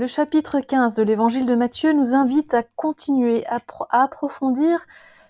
Le 0.00 0.06
chapitre 0.06 0.60
15 0.60 0.94
de 0.94 1.02
l'évangile 1.02 1.44
de 1.44 1.54
Matthieu 1.54 1.92
nous 1.92 2.14
invite 2.14 2.54
à 2.54 2.62
continuer 2.62 3.46
à, 3.48 3.60
approfondir 3.90 4.86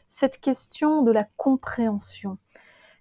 cette 0.07 0.41
question 0.41 1.03
de 1.03 1.11
la 1.11 1.25
compréhension. 1.36 2.39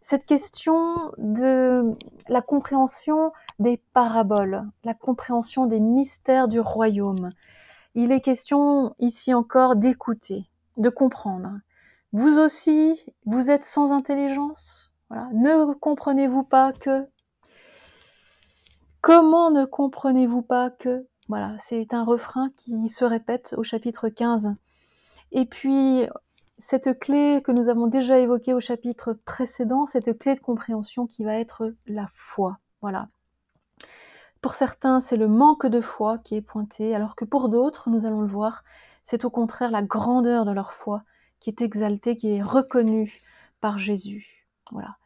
Cette 0.01 0.25
question 0.25 1.11
de 1.19 1.93
la 2.27 2.41
compréhension 2.41 3.33
des 3.59 3.79
paraboles, 3.93 4.67
la 4.83 4.95
compréhension 4.95 5.67
des 5.67 5.79
mystères 5.79 6.47
du 6.47 6.59
royaume. 6.59 7.29
Il 7.93 8.11
est 8.11 8.21
question 8.21 8.95
ici 8.97 9.35
encore 9.35 9.75
d'écouter, 9.75 10.49
de 10.77 10.89
comprendre. 10.89 11.51
Vous 12.13 12.39
aussi, 12.39 12.99
vous 13.27 13.51
êtes 13.51 13.63
sans 13.63 13.91
intelligence? 13.91 14.91
Ne 15.11 15.71
comprenez-vous 15.75 16.45
pas 16.45 16.73
que? 16.73 17.05
Comment 19.01 19.51
ne 19.51 19.65
comprenez-vous 19.65 20.41
pas 20.41 20.71
que 20.71 21.05
Voilà, 21.29 21.55
c'est 21.59 21.93
un 21.93 22.03
refrain 22.03 22.49
qui 22.55 22.89
se 22.89 23.05
répète 23.05 23.53
au 23.55 23.63
chapitre 23.63 24.09
15. 24.09 24.55
Et 25.31 25.45
puis, 25.45 26.07
cette 26.57 26.99
clé 26.99 27.41
que 27.43 27.51
nous 27.51 27.69
avons 27.69 27.85
déjà 27.85 28.17
évoquée 28.17 28.55
au 28.55 28.59
chapitre 28.59 29.13
précédent, 29.13 29.85
cette 29.85 30.17
clé 30.17 30.33
de 30.33 30.39
compréhension 30.39 31.05
qui 31.05 31.23
va 31.23 31.35
être 31.35 31.73
la 31.85 32.07
foi. 32.13 32.57
Voilà. 32.81 33.07
Pour 34.41 34.55
certains, 34.55 35.01
c'est 35.01 35.17
le 35.17 35.27
manque 35.27 35.67
de 35.67 35.81
foi 35.81 36.17
qui 36.17 36.35
est 36.35 36.41
pointé, 36.41 36.95
alors 36.95 37.15
que 37.15 37.25
pour 37.25 37.49
d'autres, 37.49 37.91
nous 37.91 38.07
allons 38.07 38.21
le 38.21 38.27
voir, 38.27 38.63
c'est 39.03 39.23
au 39.23 39.29
contraire 39.29 39.69
la 39.69 39.83
grandeur 39.83 40.45
de 40.45 40.51
leur 40.51 40.73
foi 40.73 41.03
qui 41.39 41.51
est 41.51 41.61
exaltée, 41.61 42.15
qui 42.15 42.29
est 42.29 42.41
reconnue 42.41 43.21
par 43.61 43.77
Jésus. 43.77 44.47
Voilà. 44.71 44.97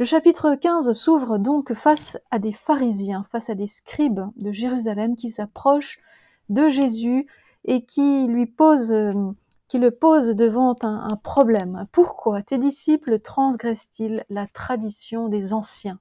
Le 0.00 0.04
chapitre 0.04 0.56
15 0.56 0.92
s'ouvre 0.92 1.38
donc 1.38 1.72
face 1.72 2.18
à 2.32 2.40
des 2.40 2.52
pharisiens, 2.52 3.26
face 3.30 3.48
à 3.48 3.54
des 3.54 3.68
scribes 3.68 4.22
de 4.34 4.50
Jérusalem 4.50 5.14
qui 5.14 5.30
s'approchent 5.30 6.00
de 6.48 6.68
Jésus 6.68 7.28
et 7.64 7.84
qui 7.84 8.26
lui 8.26 8.46
posent, 8.46 8.92
qui 9.68 9.78
le 9.78 9.92
posent 9.92 10.30
devant 10.30 10.74
un 10.82 11.16
problème. 11.22 11.86
Pourquoi 11.92 12.42
tes 12.42 12.58
disciples 12.58 13.20
transgressent-ils 13.20 14.24
la 14.30 14.48
tradition 14.48 15.28
des 15.28 15.52
anciens? 15.52 16.00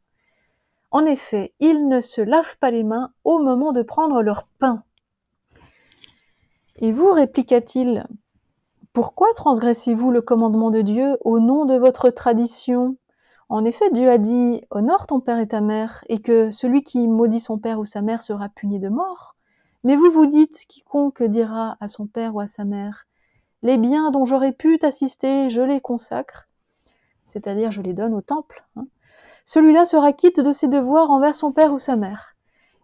En 0.89 1.05
effet, 1.05 1.53
ils 1.59 1.88
ne 1.88 2.02
se 2.02 2.22
lavent 2.22 2.57
pas 2.57 2.72
les 2.72 2.83
mains 2.83 3.11
au 3.23 3.38
moment 3.38 3.73
de 3.73 3.83
prendre 3.83 4.23
leur 4.23 4.47
pain. 4.57 4.83
Et 6.78 6.91
vous, 6.91 7.11
répliqua-t-il, 7.11 8.07
pourquoi 8.91 9.28
transgressez-vous 9.35 10.09
le 10.09 10.22
commandement 10.22 10.72
de 10.72 10.81
Dieu 10.81 11.17
au 11.22 11.39
nom 11.39 11.66
de 11.66 11.75
votre 11.75 12.09
tradition? 12.09 12.97
En 13.54 13.66
effet, 13.66 13.92
Dieu 13.92 14.09
a 14.09 14.18
dit 14.18 14.64
Honore 14.72 15.06
ton 15.06 15.20
père 15.20 15.38
et 15.38 15.48
ta 15.48 15.62
mère, 15.62 16.04
et 16.09 16.20
que 16.20 16.50
celui 16.50 16.82
qui 16.84 17.08
maudit 17.08 17.40
son 17.40 17.59
père 17.59 17.78
ou 17.78 17.86
sa 17.86 18.02
mère 18.02 18.23
sera 18.23 18.50
puni 18.50 18.80
de 18.80 18.90
mort. 18.90 19.36
Mais 19.84 19.96
vous 19.96 20.09
vous 20.09 20.26
dites 20.26 20.66
Quiconque 20.68 21.22
dira 21.22 21.78
à 21.80 21.88
son 21.88 22.08
père 22.08 22.34
ou 22.34 22.40
à 22.40 22.48
sa 22.48 22.66
mère 22.66 23.06
Les 23.62 23.78
biens 23.78 24.09
dont 24.09 24.26
j'aurais 24.26 24.54
pu 24.54 24.80
t'assister, 24.80 25.52
je 25.52 25.62
les 25.62 25.81
consacre, 25.81 26.50
c'est-à-dire 27.28 27.70
je 27.70 27.84
les 27.84 27.94
donne 27.94 28.16
au 28.16 28.22
temple. 28.22 28.66
Hein. 28.76 28.88
Celui-là 29.46 29.86
sera 29.86 30.14
quitte 30.14 30.40
de 30.40 30.52
ses 30.52 30.68
devoirs 30.68 31.12
envers 31.12 31.36
son 31.36 31.52
père 31.52 31.74
ou 31.74 31.80
sa 31.80 31.96
mère. 31.96 32.36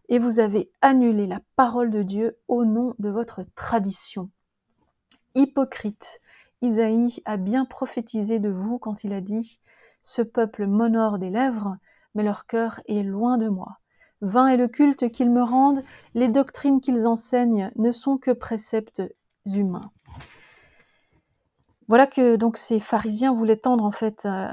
Et 0.07 0.19
vous 0.19 0.39
avez 0.39 0.69
annulé 0.83 1.25
la 1.25 1.39
parole 1.55 1.89
de 1.89 2.03
Dieu 2.03 2.37
au 2.47 2.63
nom 2.63 2.93
de 2.99 3.09
votre 3.09 3.41
tradition. 3.55 4.29
Hypocrite, 5.33 6.21
Isaïe 6.61 7.23
a 7.25 7.37
bien 7.37 7.65
prophétisé 7.65 8.37
de 8.37 8.49
vous 8.49 8.77
quand 8.77 9.03
il 9.03 9.13
a 9.13 9.21
dit 9.21 9.59
ce 10.01 10.21
peuple 10.21 10.67
m'honore 10.67 11.19
des 11.19 11.29
lèvres, 11.29 11.77
mais 12.15 12.23
leur 12.23 12.45
cœur 12.45 12.81
est 12.87 13.03
loin 13.03 13.37
de 13.37 13.49
moi. 13.49 13.79
Vain 14.21 14.47
est 14.47 14.57
le 14.57 14.67
culte 14.67 15.09
qu'ils 15.11 15.31
me 15.31 15.43
rendent, 15.43 15.83
les 16.13 16.27
doctrines 16.27 16.81
qu'ils 16.81 17.07
enseignent 17.07 17.71
ne 17.75 17.91
sont 17.91 18.17
que 18.17 18.31
préceptes 18.31 19.03
humains. 19.45 19.91
Voilà 21.87 22.05
que 22.05 22.35
donc 22.35 22.57
ces 22.57 22.79
pharisiens 22.79 23.33
voulaient 23.33 23.57
tendre 23.57 23.83
en 23.83 23.91
fait 23.91 24.25
euh, 24.25 24.47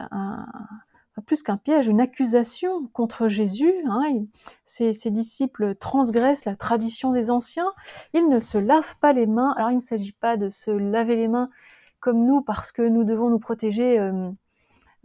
plus 1.27 1.43
qu'un 1.43 1.57
piège, 1.57 1.89
une 1.89 2.01
accusation 2.01 2.87
contre 2.93 3.29
Jésus. 3.29 3.75
Hein. 3.89 4.25
Ces, 4.65 4.93
disciples 5.11 5.75
transgressent 5.75 6.45
la 6.45 6.57
tradition 6.57 7.13
des 7.13 7.31
anciens. 7.31 7.73
Ils 8.15 8.29
ne 8.29 8.41
se 8.41 8.59
lavent 8.59 8.97
pas 9.01 9.13
les 9.13 9.27
mains. 9.27 9.53
Alors 9.57 9.71
il 9.71 9.77
ne 9.77 9.81
s'agit 9.81 10.13
pas 10.13 10.37
de 10.37 10.49
se 10.49 10.71
laver 10.71 11.17
les 11.17 11.29
mains 11.29 11.51
comme 12.01 12.25
nous 12.25 12.43
parce 12.43 12.73
que 12.73 12.83
nous 12.83 13.05
devons 13.05 13.29
nous 13.29 13.39
protéger 13.39 13.99
euh, 13.99 14.31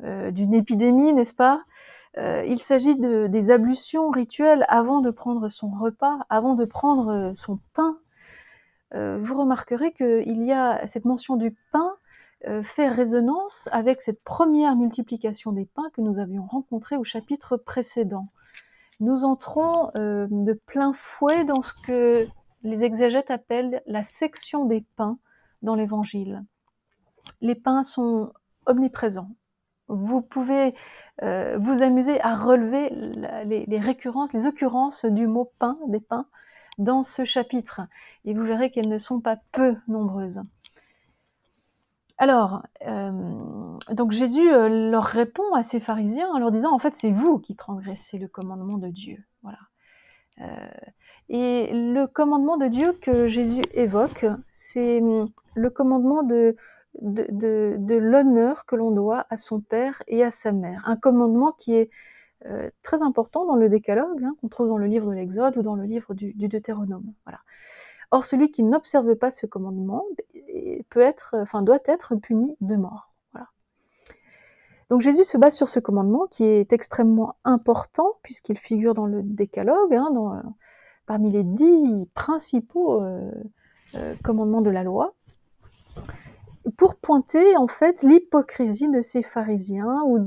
d'une 0.01 0.53
épidémie, 0.53 1.13
n'est-ce 1.13 1.33
pas? 1.33 1.63
Euh, 2.17 2.43
Il 2.45 2.59
s'agit 2.59 2.95
de, 2.95 3.27
des 3.27 3.51
ablutions 3.51 4.09
rituelles 4.09 4.65
avant 4.67 5.01
de 5.01 5.11
prendre 5.11 5.47
son 5.47 5.69
repas, 5.69 6.19
avant 6.29 6.55
de 6.55 6.65
prendre 6.65 7.09
euh, 7.09 7.33
son 7.33 7.59
pain. 7.73 7.97
vous 8.93 9.37
remarquerez 9.37 9.93
qu'il 9.93 10.43
y 10.43 10.51
a 10.51 10.85
cette 10.87 11.05
mention 11.05 11.37
du 11.37 11.55
pain 11.71 11.95
fait 12.63 12.87
résonance 12.89 13.69
avec 13.71 14.01
cette 14.01 14.21
première 14.23 14.75
multiplication 14.75 15.51
des 15.51 15.65
pains 15.65 15.89
que 15.93 16.01
nous 16.01 16.17
avions 16.17 16.43
rencontrée 16.43 16.97
au 16.97 17.03
chapitre 17.03 17.55
précédent. 17.55 18.29
Nous 18.99 19.23
entrons 19.23 19.91
de 19.95 20.53
plein 20.65 20.91
fouet 20.91 21.45
dans 21.45 21.61
ce 21.61 21.71
que 21.85 22.27
les 22.63 22.83
exégètes 22.83 23.31
appellent 23.31 23.81
la 23.85 24.03
section 24.03 24.65
des 24.65 24.83
pains 24.95 25.17
dans 25.61 25.75
l'Évangile. 25.75 26.43
Les 27.41 27.55
pains 27.55 27.83
sont 27.83 28.33
omniprésents, 28.65 29.29
vous 29.91 30.21
pouvez 30.21 30.73
euh, 31.23 31.57
vous 31.59 31.83
amuser 31.83 32.19
à 32.21 32.35
relever 32.35 32.89
les, 33.45 33.79
récurrences, 33.79 34.33
les 34.33 34.47
occurrences 34.47 35.05
du 35.05 35.27
mot 35.27 35.51
pain, 35.59 35.77
des 35.87 35.99
pains, 35.99 36.25
dans 36.77 37.03
ce 37.03 37.25
chapitre. 37.25 37.81
Et 38.25 38.33
vous 38.33 38.43
verrez 38.43 38.71
qu'elles 38.71 38.89
ne 38.89 38.97
sont 38.97 39.19
pas 39.19 39.37
peu 39.51 39.75
nombreuses. 39.87 40.41
Alors, 42.17 42.63
euh, 42.87 43.77
donc 43.91 44.11
Jésus 44.11 44.51
euh, 44.51 44.89
leur 44.89 45.03
répond 45.03 45.53
à 45.53 45.63
ces 45.63 45.79
pharisiens 45.79 46.29
en 46.29 46.39
leur 46.39 46.51
disant, 46.51 46.71
en 46.71 46.79
fait, 46.79 46.95
c'est 46.95 47.11
vous 47.11 47.39
qui 47.39 47.55
transgressez 47.55 48.17
le 48.17 48.27
commandement 48.27 48.77
de 48.77 48.87
Dieu. 48.87 49.23
Voilà. 49.43 49.57
et 51.29 51.71
le 51.73 52.05
commandement 52.05 52.57
de 52.57 52.67
Dieu 52.67 52.93
que 53.01 53.27
Jésus 53.27 53.63
évoque, 53.73 54.25
c'est 54.51 55.01
le 55.55 55.69
commandement 55.69 56.23
de 56.23 56.55
de, 56.99 57.95
l'honneur 57.95 58.65
que 58.65 58.75
l'on 58.75 58.91
doit 58.91 59.25
à 59.29 59.37
son 59.37 59.59
père 59.61 60.03
et 60.07 60.23
à 60.23 60.31
sa 60.31 60.51
mère. 60.51 60.83
Un 60.85 60.95
commandement 60.95 61.51
qui 61.51 61.75
est 61.75 61.89
euh, 62.45 62.69
très 62.83 63.01
important 63.01 63.45
dans 63.45 63.55
le 63.55 63.69
décalogue, 63.69 64.23
hein, 64.23 64.35
qu'on 64.41 64.47
trouve 64.47 64.67
dans 64.67 64.77
le 64.77 64.87
livre 64.87 65.07
de 65.07 65.15
l'Exode 65.15 65.57
ou 65.57 65.61
dans 65.61 65.75
le 65.75 65.83
livre 65.83 66.13
du, 66.13 66.33
Deutéronome. 66.33 67.13
Voilà. 67.25 67.39
Or, 68.11 68.25
celui 68.25 68.51
qui 68.51 68.63
n'observe 68.63 69.15
pas 69.15 69.31
ce 69.31 69.45
commandement 69.45 70.05
peut 70.89 70.99
être, 70.99 71.35
enfin, 71.39 71.61
doit 71.61 71.79
être 71.85 72.15
puni 72.15 72.57
de 72.59 72.75
mort. 72.75 73.11
Donc 74.91 74.99
Jésus 74.99 75.23
se 75.23 75.37
base 75.37 75.55
sur 75.55 75.69
ce 75.69 75.79
commandement 75.79 76.27
qui 76.29 76.43
est 76.43 76.73
extrêmement 76.73 77.37
important 77.45 78.17
puisqu'il 78.23 78.57
figure 78.57 78.93
dans 78.93 79.05
le 79.05 79.23
décalogue, 79.23 79.93
hein, 79.93 80.43
parmi 81.05 81.31
les 81.31 81.45
dix 81.45 82.09
principaux 82.13 83.01
euh, 83.01 83.31
euh, 83.95 84.15
commandements 84.21 84.59
de 84.59 84.69
la 84.69 84.83
loi 84.83 85.13
pour 86.77 86.95
pointer 86.95 87.57
en 87.57 87.67
fait 87.67 88.03
l'hypocrisie 88.03 88.89
de 88.89 89.01
ces 89.01 89.23
pharisiens 89.23 90.03
ou 90.05 90.19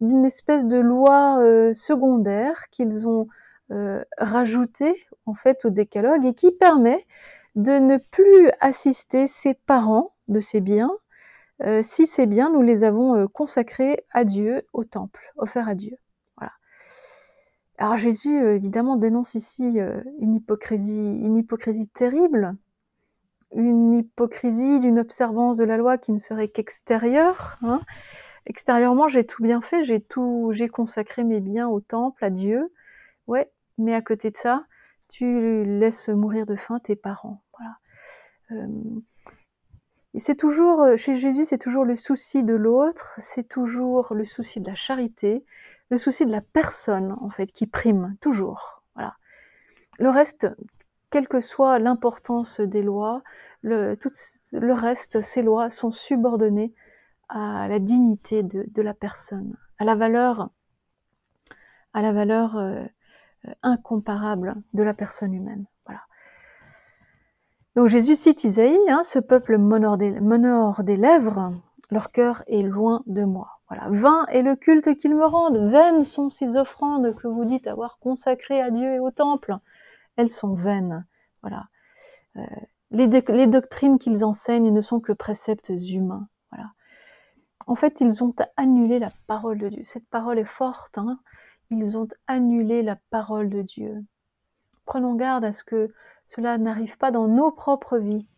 d'une 0.00 0.24
espèce 0.24 0.66
de 0.66 0.76
loi 0.76 1.40
euh, 1.40 1.74
secondaire 1.74 2.68
qu'ils 2.70 3.08
ont 3.08 3.28
euh, 3.70 4.04
rajoutée 4.18 5.06
en 5.26 5.34
fait 5.34 5.64
au 5.64 5.70
décalogue 5.70 6.24
et 6.24 6.34
qui 6.34 6.52
permet 6.52 7.06
de 7.56 7.72
ne 7.72 7.96
plus 7.96 8.50
assister 8.60 9.26
ses 9.26 9.54
parents 9.54 10.14
de 10.28 10.40
ces 10.40 10.60
biens 10.60 10.92
euh, 11.62 11.82
si 11.82 12.06
ces 12.06 12.26
biens 12.26 12.50
nous 12.50 12.62
les 12.62 12.84
avons 12.84 13.26
consacrés 13.28 14.04
à 14.12 14.24
Dieu 14.24 14.62
au 14.72 14.84
temple, 14.84 15.20
offerts 15.36 15.68
à 15.68 15.74
Dieu. 15.74 15.96
Voilà. 16.36 16.52
Alors 17.78 17.98
Jésus 17.98 18.38
évidemment 18.38 18.96
dénonce 18.96 19.34
ici 19.34 19.78
une 20.20 20.34
hypocrisie, 20.34 21.00
une 21.00 21.36
hypocrisie 21.36 21.88
terrible 21.88 22.56
une 23.54 23.92
hypocrisie 23.92 24.80
d'une 24.80 24.98
observance 24.98 25.56
de 25.56 25.64
la 25.64 25.76
loi 25.76 25.98
qui 25.98 26.12
ne 26.12 26.18
serait 26.18 26.48
qu'extérieure. 26.48 27.58
Hein. 27.62 27.80
Extérieurement, 28.46 29.08
j'ai 29.08 29.24
tout 29.24 29.42
bien 29.42 29.60
fait, 29.60 29.84
j'ai 29.84 30.00
tout, 30.00 30.50
j'ai 30.52 30.68
consacré 30.68 31.24
mes 31.24 31.40
biens 31.40 31.68
au 31.68 31.80
temple, 31.80 32.24
à 32.24 32.30
Dieu. 32.30 32.72
Ouais, 33.26 33.50
mais 33.78 33.94
à 33.94 34.00
côté 34.00 34.30
de 34.30 34.36
ça, 34.36 34.64
tu 35.08 35.64
laisses 35.64 36.08
mourir 36.08 36.46
de 36.46 36.56
faim 36.56 36.78
tes 36.78 36.96
parents. 36.96 37.42
Voilà. 37.58 37.78
Euh, 38.52 39.00
et 40.14 40.20
c'est 40.20 40.34
toujours, 40.34 40.96
chez 40.96 41.14
Jésus, 41.14 41.44
c'est 41.44 41.58
toujours 41.58 41.84
le 41.84 41.94
souci 41.94 42.42
de 42.42 42.54
l'autre, 42.54 43.14
c'est 43.18 43.48
toujours 43.48 44.14
le 44.14 44.24
souci 44.24 44.60
de 44.60 44.66
la 44.66 44.74
charité, 44.74 45.44
le 45.90 45.98
souci 45.98 46.26
de 46.26 46.32
la 46.32 46.40
personne, 46.40 47.16
en 47.20 47.30
fait, 47.30 47.52
qui 47.52 47.66
prime, 47.66 48.16
toujours. 48.20 48.82
Voilà. 48.94 49.14
Le 49.98 50.08
reste, 50.08 50.48
quelle 51.10 51.28
que 51.28 51.40
soit 51.40 51.78
l'importance 51.78 52.60
des 52.60 52.82
lois, 52.82 53.22
le, 53.62 53.96
tout 53.96 54.10
le 54.52 54.72
reste, 54.72 55.20
ces 55.20 55.42
lois 55.42 55.70
sont 55.70 55.90
subordonnées 55.90 56.72
à 57.28 57.68
la 57.68 57.78
dignité 57.78 58.42
de, 58.42 58.82
la 58.82 58.94
personne, 58.94 59.56
à 59.78 59.84
la 59.84 59.94
valeur, 59.94 60.50
à 61.92 62.02
la 62.02 62.12
valeur 62.12 62.56
euh, 62.56 62.84
incomparable 63.62 64.56
de 64.74 64.82
la 64.82 64.94
personne 64.94 65.32
humaine. 65.32 65.64
Voilà. 65.86 66.00
Donc 67.76 67.88
Jésus 67.88 68.16
cite 68.16 68.42
Isaïe, 68.44 68.78
hein, 68.88 69.02
ce 69.04 69.18
peuple 69.18 69.58
m'honore 69.58 69.96
des, 69.96 70.18
des, 70.20 70.96
lèvres, 70.96 71.52
leur 71.90 72.10
cœur 72.10 72.42
est 72.46 72.62
loin 72.62 73.02
de 73.06 73.24
moi. 73.24 73.60
Voilà, 73.68 73.86
vain 73.90 74.26
est 74.26 74.42
le 74.42 74.56
culte 74.56 74.96
qu'ils 74.96 75.14
me 75.14 75.24
rendent, 75.24 75.70
vaines 75.70 76.02
sont 76.02 76.28
ces 76.28 76.56
offrandes 76.56 77.14
que 77.14 77.28
vous 77.28 77.44
dites 77.44 77.68
avoir 77.68 77.98
consacrées 78.00 78.60
à 78.60 78.70
Dieu 78.70 78.94
et 78.94 78.98
au 78.98 79.12
temple. 79.12 79.56
Elles 80.20 80.28
sont 80.28 80.52
vaines. 80.52 81.06
Voilà. 81.40 81.64
Euh, 82.36 82.42
les, 82.90 83.46
doctrines 83.46 83.98
qu'ils 83.98 84.22
enseignent 84.22 84.70
ne 84.70 84.80
sont 84.82 85.00
que 85.00 85.12
préceptes 85.12 85.70
humains. 85.70 86.28
Voilà. 86.50 86.70
En 87.66 87.74
fait, 87.74 88.02
ils 88.02 88.22
ont 88.22 88.34
annulé 88.58 88.98
la 88.98 89.08
parole 89.26 89.56
de 89.56 89.70
Dieu. 89.70 89.82
Cette 89.84 90.06
parole 90.08 90.38
est 90.38 90.44
forte. 90.44 90.98
Hein 90.98 91.18
ils 91.70 91.96
ont 91.96 92.08
annulé 92.26 92.82
la 92.82 92.96
parole 93.08 93.48
de 93.48 93.62
Dieu. 93.62 94.04
Prenons 94.84 95.14
garde 95.14 95.44
à 95.44 95.52
ce 95.52 95.64
que 95.64 95.94
cela 96.26 96.58
n'arrive 96.58 96.98
pas 96.98 97.10
dans 97.10 97.28
nos 97.28 97.50
propres 97.50 97.96
vies. 97.96 98.28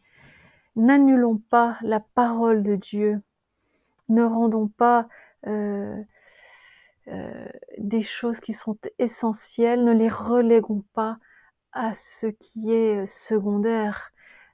N'annulons 0.77 1.39
pas 1.39 1.79
la 1.83 1.99
parole 1.99 2.63
de 2.63 2.77
Dieu. 2.77 3.21
Ne 4.09 4.23
rendons 4.23 4.69
pas 4.69 5.09
euh, 5.49 6.01
euh, 7.09 7.49
des 7.79 8.03
choses 8.03 8.39
qui 8.39 8.53
sont 8.53 8.79
essentielles, 9.01 9.83
ne 9.83 9.93
les 9.93 10.09
reléguons 10.09 10.85
pas 10.95 11.19
à 11.73 11.95
ce 11.95 12.27
qui 12.27 12.73
est 12.73 13.07
secondaire. 13.07 14.13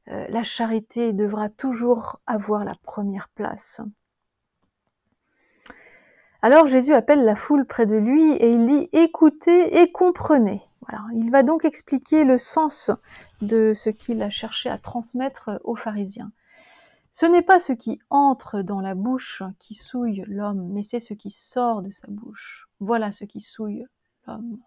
Euh, 0.08 0.26
la 0.28 0.42
charité 0.42 1.12
devra 1.12 1.48
toujours 1.48 2.20
avoir 2.26 2.64
la 2.64 2.74
première 2.82 3.28
place. 3.34 3.80
Alors 6.40 6.66
Jésus 6.66 6.94
appelle 6.94 7.24
la 7.24 7.34
foule 7.34 7.66
près 7.66 7.86
de 7.86 7.96
lui 7.96 8.32
et 8.32 8.52
il 8.52 8.64
dit 8.66 8.88
écoutez 8.92 9.80
et 9.80 9.90
comprenez. 9.90 10.62
Il 11.12 11.30
va 11.30 11.42
donc 11.42 11.64
expliquer 11.64 12.24
le 12.24 12.38
sens 12.38 12.90
de 13.42 13.72
ce 13.74 13.90
qu'il 13.90 14.22
a 14.22 14.30
cherché 14.30 14.70
à 14.70 14.78
transmettre 14.78 15.60
aux 15.64 15.76
pharisiens. 15.76 16.32
Ce 17.12 17.26
n'est 17.26 17.42
pas 17.42 17.58
ce 17.58 17.72
qui 17.72 18.00
entre 18.10 18.62
dans 18.62 18.80
la 18.80 18.94
bouche 18.94 19.42
qui 19.58 19.74
souille 19.74 20.24
l'homme, 20.28 20.68
mais 20.72 20.82
c'est 20.82 21.00
ce 21.00 21.14
qui 21.14 21.30
sort 21.30 21.82
de 21.82 21.90
sa 21.90 22.06
bouche. 22.08 22.68
Voilà 22.80 23.12
ce 23.12 23.24
qui 23.24 23.40
souille 23.40 23.84
l'homme. 24.26 24.58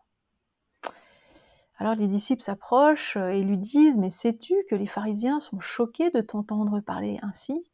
Alors 1.82 1.96
les 1.96 2.06
disciples 2.06 2.44
s'approchent 2.44 3.18
et 3.18 3.42
lui 3.42 3.58
disent 3.58 3.98
Mais 3.98 4.10
sais-tu 4.10 4.54
que 4.70 4.76
les 4.76 4.86
pharisiens 4.86 5.40
sont 5.40 5.60
choqués 5.60 6.12
de 6.12 6.22
t'entendre 6.22 6.80
parler 6.80 7.18
ainsi? 7.24 7.66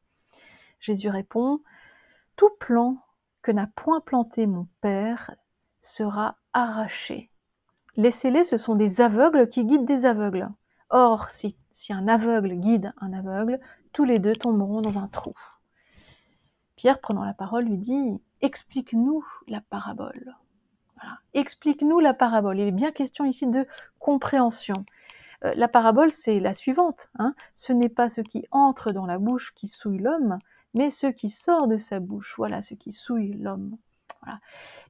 Jésus 0.80 1.10
répond 1.10 1.60
Tout 2.38 2.52
plan 2.58 3.04
que 3.42 3.52
n'a 3.52 3.68
point 3.68 4.00
planté 4.00 4.48
mon 4.48 4.66
Père 4.80 5.36
sera 5.82 6.38
arraché. 6.54 7.30
Laissez-les, 7.98 8.46
ce 8.46 8.56
sont 8.56 8.76
des 8.76 9.02
aveugles 9.02 9.50
qui 9.50 9.66
guident 9.66 9.84
des 9.84 10.06
aveugles. 10.06 10.48
Or, 10.90 11.30
si 11.30 11.58
un 11.90 12.08
aveugle 12.08 12.54
guide 12.54 12.94
un 13.02 13.12
aveugle, 13.12 13.60
tous 13.92 14.06
les 14.06 14.20
deux 14.20 14.38
tomberont 14.38 14.80
dans 14.80 15.00
un 15.00 15.10
trou. 15.10 15.34
Pierre, 16.78 17.02
prenant 17.02 17.26
la 17.26 17.34
parole, 17.34 17.66
lui 17.66 17.78
dit 17.78 18.22
Explique-nous 18.40 19.26
la 19.50 19.60
parabole. 19.60 20.34
Explique-nous 21.34 22.00
la 22.00 22.14
parabole. 22.14 22.60
Il 22.60 22.68
est 22.68 22.72
bien 22.72 22.92
question 22.92 23.26
ici 23.26 23.48
de 23.48 23.66
compréhension. 24.00 24.76
Euh, 25.44 25.54
la 25.56 25.68
parabole, 25.68 26.12
c'est 26.12 26.40
la 26.40 26.54
suivante. 26.54 27.10
Hein. 27.20 27.36
Ce 27.54 27.74
n'est 27.74 27.90
pas 27.90 28.10
ce 28.10 28.22
qui 28.22 28.46
entre 28.52 28.92
dans 28.92 29.06
la 29.06 29.20
bouche 29.20 29.54
qui 29.54 29.68
souille 29.68 30.00
l'homme, 30.00 30.40
mais 30.74 30.90
ce 30.90 31.08
qui 31.08 31.30
sort 31.30 31.68
de 31.68 31.78
sa 31.78 32.00
bouche. 32.00 32.36
Voilà 32.38 32.62
ce 32.62 32.74
qui 32.74 32.92
souille 32.92 33.34
l'homme. 33.34 33.78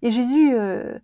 Et 0.01 0.09
Jésus, 0.09 0.55
euh, 0.55 0.97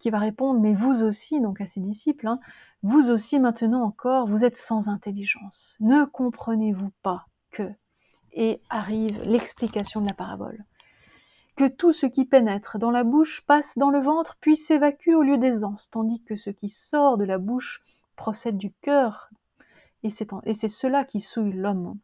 qui 0.00 0.10
va 0.10 0.18
répondre, 0.18 0.60
mais 0.60 0.74
vous 0.74 1.02
aussi, 1.02 1.40
donc 1.40 1.60
à 1.60 1.66
ses 1.66 1.80
disciples, 1.80 2.26
hein, 2.26 2.40
vous 2.82 3.10
aussi 3.10 3.38
maintenant 3.38 3.82
encore, 3.82 4.26
vous 4.26 4.44
êtes 4.44 4.56
sans 4.56 4.88
intelligence. 4.88 5.76
Ne 5.80 6.04
comprenez-vous 6.04 6.92
pas 7.02 7.26
que? 7.50 7.70
Et 8.32 8.60
arrive 8.70 9.20
l'explication 9.22 10.00
de 10.00 10.08
la 10.08 10.14
parabole. 10.14 10.64
Que 11.58 11.66
tout 11.66 11.92
ce 11.92 12.06
qui 12.06 12.24
pénètre 12.24 12.78
dans 12.78 12.92
la 12.92 13.02
bouche 13.02 13.44
passe 13.44 13.76
dans 13.76 13.90
le 13.90 14.00
ventre, 14.00 14.36
puis 14.40 14.54
s'évacue 14.54 15.10
au 15.10 15.22
lieu 15.22 15.38
des 15.38 15.64
anses, 15.64 15.90
tandis 15.90 16.22
que 16.22 16.36
ce 16.36 16.50
qui 16.50 16.68
sort 16.68 17.18
de 17.18 17.24
la 17.24 17.38
bouche 17.38 17.82
procède 18.14 18.56
du 18.56 18.72
cœur, 18.80 19.28
et 20.04 20.08
c'est 20.08 20.68
cela 20.68 21.04
qui 21.04 21.20
souille 21.20 21.52
l'homme. 21.52 21.98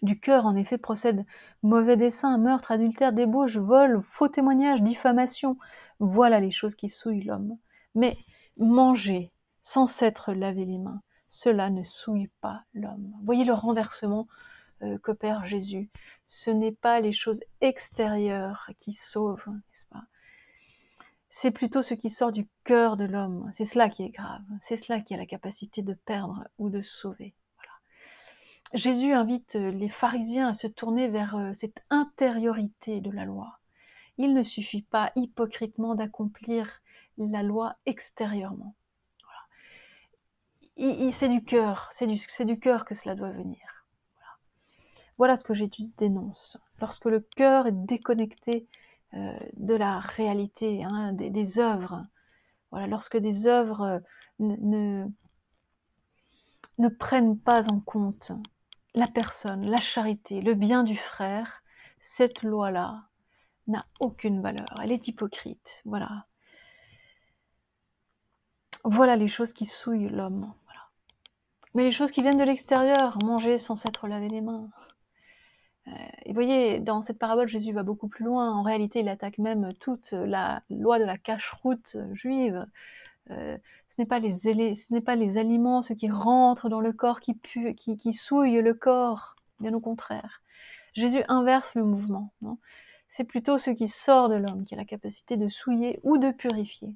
Du 0.00 0.18
cœur, 0.18 0.46
en 0.46 0.56
effet, 0.56 0.78
procède 0.78 1.26
mauvais 1.62 1.98
dessein, 1.98 2.38
meurtre, 2.38 2.72
adultère, 2.72 3.12
débauche, 3.12 3.58
vol, 3.58 4.00
faux 4.02 4.28
témoignage, 4.28 4.82
diffamation. 4.82 5.58
Voilà 5.98 6.40
les 6.40 6.50
choses 6.50 6.74
qui 6.74 6.88
souillent 6.88 7.24
l'homme. 7.24 7.58
Mais 7.94 8.16
manger 8.56 9.30
sans 9.62 9.86
s'être 9.86 10.32
lavé 10.32 10.64
les 10.64 10.78
mains, 10.78 11.02
cela 11.28 11.68
ne 11.68 11.82
souille 11.82 12.30
pas 12.40 12.62
l'homme. 12.72 13.12
Voyez 13.24 13.44
le 13.44 13.52
renversement 13.52 14.26
euh, 14.82 14.98
qu'opère 14.98 15.46
Jésus. 15.46 15.90
Ce 16.26 16.50
n'est 16.50 16.72
pas 16.72 17.00
les 17.00 17.12
choses 17.12 17.42
extérieures 17.60 18.70
qui 18.78 18.92
sauvent, 18.92 19.48
n'est-ce 19.48 19.86
pas? 19.86 20.04
C'est 21.28 21.52
plutôt 21.52 21.82
ce 21.82 21.94
qui 21.94 22.10
sort 22.10 22.32
du 22.32 22.48
cœur 22.64 22.96
de 22.96 23.04
l'homme. 23.04 23.48
C'est 23.52 23.64
cela 23.64 23.88
qui 23.88 24.02
est 24.02 24.10
grave. 24.10 24.42
C'est 24.62 24.76
cela 24.76 25.00
qui 25.00 25.14
a 25.14 25.16
la 25.16 25.26
capacité 25.26 25.82
de 25.82 25.94
perdre 25.94 26.44
ou 26.58 26.70
de 26.70 26.82
sauver. 26.82 27.34
Jésus 28.74 29.12
invite 29.12 29.56
euh, 29.56 29.70
les 29.70 29.88
pharisiens 29.88 30.48
à 30.48 30.54
se 30.54 30.68
tourner 30.68 31.08
vers 31.08 31.34
euh, 31.36 31.52
cette 31.54 31.82
intériorité 31.90 33.00
de 33.00 33.10
la 33.10 33.24
loi. 33.24 33.58
Il 34.16 34.34
ne 34.34 34.42
suffit 34.42 34.82
pas 34.82 35.12
hypocritement 35.16 35.94
d'accomplir 35.94 36.80
la 37.18 37.42
loi 37.42 37.74
extérieurement. 37.86 38.74
c'est 40.76 41.28
du 41.28 41.44
cœur, 41.44 41.88
c'est 41.92 42.06
du, 42.06 42.60
cœur 42.60 42.84
que 42.84 42.94
cela 42.94 43.14
doit 43.14 43.30
venir. 43.30 43.79
Voilà, 45.20 45.36
ce 45.36 45.44
que 45.44 45.52
Jésus 45.52 45.82
dénonce. 45.98 46.56
Lorsque 46.80 47.04
le 47.04 47.20
cœur 47.20 47.66
est 47.66 47.84
déconnecté 47.84 48.66
euh, 49.12 49.38
de 49.58 49.74
la 49.74 49.98
réalité, 50.00 50.82
hein, 50.82 51.12
des, 51.12 51.58
œuvres, 51.58 52.06
voilà, 52.70 52.86
lorsque 52.86 53.18
des 53.18 53.46
œuvres 53.46 54.00
ne, 54.38 55.04
ne 56.78 56.88
prennent 56.88 57.38
pas 57.38 57.70
en 57.70 57.80
compte 57.80 58.32
la 58.94 59.08
personne, 59.08 59.68
la 59.68 59.82
charité, 59.82 60.40
le 60.40 60.54
bien 60.54 60.84
du 60.84 60.96
frère, 60.96 61.62
cette 62.00 62.42
loi-là 62.42 63.02
n'a 63.66 63.84
aucune 64.00 64.40
valeur. 64.40 64.80
Elle 64.82 64.90
est 64.90 65.06
hypocrite. 65.06 65.82
Voilà. 65.84 66.24
Voilà 68.84 69.16
les 69.16 69.28
choses 69.28 69.52
qui 69.52 69.66
souillent 69.66 70.08
l'homme. 70.08 70.54
Mais 71.74 71.84
les 71.84 71.92
choses 71.92 72.10
qui 72.10 72.22
viennent 72.22 72.38
de 72.38 72.42
l'extérieur, 72.44 73.18
manger 73.22 73.58
sans 73.58 73.76
s'être 73.76 74.08
lavé 74.08 74.30
les 74.30 74.40
mains. 74.40 74.70
Euh, 75.90 75.94
et 76.24 76.28
vous 76.28 76.34
voyez, 76.34 76.80
dans 76.80 77.02
cette 77.02 77.18
parabole, 77.18 77.48
Jésus 77.48 77.72
va 77.72 77.82
beaucoup 77.82 78.08
plus 78.08 78.24
loin. 78.24 78.52
En 78.52 78.62
réalité, 78.62 79.00
il 79.00 79.08
attaque 79.08 79.38
même 79.38 79.72
toute 79.74 80.12
la 80.12 80.62
loi 80.70 80.98
de 80.98 81.04
la 81.04 81.18
cache-route 81.18 81.96
juive. 82.12 82.66
Euh, 83.30 83.56
ce 83.88 84.00
n'est 84.00 84.06
pas 84.06 84.20
pas 85.04 85.16
les 85.16 85.38
aliments, 85.38 85.82
ceux 85.82 85.94
qui 85.94 86.10
rentrent 86.10 86.68
dans 86.68 86.80
le 86.80 86.92
corps, 86.92 87.20
qui, 87.20 87.38
qui, 87.76 87.96
qui 87.96 88.12
souillent 88.12 88.62
le 88.62 88.74
corps, 88.74 89.36
bien 89.60 89.74
au 89.74 89.80
contraire. 89.80 90.42
Jésus 90.94 91.22
inverse 91.28 91.74
le 91.74 91.84
mouvement. 91.84 92.32
C'est 93.08 93.24
plutôt 93.24 93.58
ce 93.58 93.70
qui 93.70 93.88
sort 93.88 94.28
de 94.28 94.36
l'homme 94.36 94.64
qui 94.64 94.74
a 94.74 94.76
la 94.76 94.84
capacité 94.84 95.36
de 95.36 95.48
souiller 95.48 96.00
ou 96.02 96.18
de 96.18 96.30
purifier. 96.30 96.94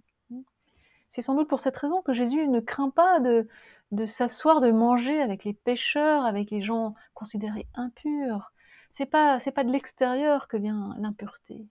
C'est 1.08 1.22
sans 1.22 1.34
doute 1.34 1.48
pour 1.48 1.60
cette 1.60 1.76
raison 1.76 2.02
que 2.02 2.12
Jésus 2.12 2.48
ne 2.48 2.60
craint 2.60 2.90
pas 2.90 3.20
de, 3.20 3.48
de 3.92 4.06
s'asseoir, 4.06 4.60
de 4.60 4.72
manger 4.72 5.20
avec 5.20 5.44
les 5.44 5.52
pécheurs, 5.52 6.24
avec 6.24 6.50
les 6.50 6.60
gens 6.60 6.94
considérés 7.14 7.66
impurs. 7.74 8.52
C'est 8.96 9.06
pas, 9.06 9.40
c'est 9.40 9.50
pas 9.50 9.64
de 9.64 9.72
l'extérieur 9.72 10.46
que 10.46 10.56
vient 10.56 10.94
l'impureté. 11.00 11.66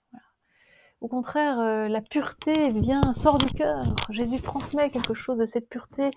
Au 1.00 1.08
contraire, 1.08 1.58
euh, 1.58 1.88
la 1.88 2.02
pureté 2.02 2.72
vient, 2.72 3.14
sort 3.14 3.38
du 3.38 3.46
cœur. 3.46 3.96
Jésus 4.10 4.42
transmet 4.42 4.90
quelque 4.90 5.14
chose 5.14 5.38
de 5.38 5.46
cette 5.46 5.70
pureté. 5.70 6.12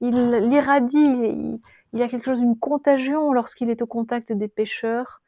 Il 0.00 0.14
l'irradie. 0.48 1.60
Il, 1.92 1.98
y 1.98 2.02
a 2.02 2.08
quelque 2.08 2.24
chose 2.24 2.40
d'une 2.40 2.58
contagion 2.58 3.30
lorsqu'il 3.34 3.68
est 3.68 3.82
au 3.82 3.86
contact 3.86 4.32
des 4.32 4.48
pécheurs. 4.48 5.20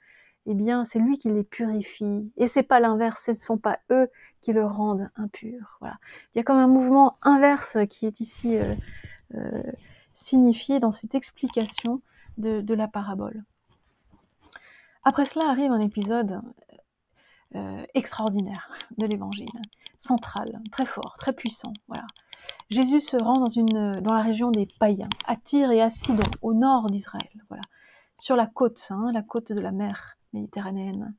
Eh 0.47 0.55
bien, 0.55 0.87
c'est 0.87 0.99
lui 0.99 1.19
qui 1.19 1.29
les 1.29 1.45
purifie. 1.45 2.33
Et 2.39 2.47
c'est 2.47 2.63
pas 2.63 2.81
l'inverse. 2.81 3.25
Ce 3.27 3.33
ne 3.33 3.37
sont 3.37 3.59
pas 3.59 3.79
eux 3.91 4.09
qui 4.41 4.55
le 4.55 4.65
rendent 4.65 5.11
impur. 5.17 5.77
Voilà. 5.81 5.99
Il 6.35 6.39
y 6.39 6.41
a 6.41 6.45
comme 6.45 6.57
un 6.57 6.67
mouvement 6.67 7.19
inverse 7.21 7.77
qui 7.91 8.07
est 8.07 8.21
ici 8.21 8.57
euh, 8.57 8.75
euh, 9.35 9.63
signifié 10.15 10.81
dans 10.81 10.93
cette 10.93 11.15
explication 11.15 12.01
de 12.39 12.73
la 12.73 12.89
parabole. 12.89 13.45
Après 15.03 15.25
cela 15.25 15.49
arrive 15.49 15.73
un 15.73 15.81
épisode 15.81 16.41
euh, 17.55 17.85
extraordinaire 17.95 18.71
de 18.99 19.07
l'évangile, 19.07 19.49
central, 19.99 20.61
très 20.71 20.85
fort, 20.85 21.17
très 21.19 21.33
puissant. 21.33 21.73
Voilà. 21.89 22.07
Jésus 22.71 23.01
se 23.01 23.17
rend 23.17 23.39
dans, 23.41 23.49
une, 23.49 24.01
dans 24.01 24.15
la 24.15 24.23
région 24.23 24.51
des 24.51 24.69
païens, 24.79 25.09
à 25.27 25.37
Tyr 25.37 25.71
et 25.71 25.83
à 25.83 25.91
Sidon, 25.91 26.23
au 26.43 26.55
nord 26.55 26.87
d'Israël, 26.87 27.29
voilà, 27.49 27.63
sur 28.17 28.37
la 28.37 28.47
côte, 28.47 28.87
hein, 28.91 29.11
la 29.13 29.23
côte 29.23 29.53
de 29.53 29.61
la 29.61 29.73
mer 29.73 30.17
méditerranéenne. 30.33 31.15